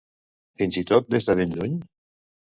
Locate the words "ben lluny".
1.43-1.79